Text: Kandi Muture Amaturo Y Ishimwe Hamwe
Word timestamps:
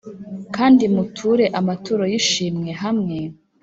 Kandi 0.55 0.83
Muture 0.93 1.45
Amaturo 1.59 2.03
Y 2.11 2.13
Ishimwe 2.21 2.69
Hamwe 2.83 3.17